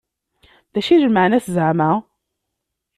[0.73, 1.91] D acu d lmeεna-s zeεma?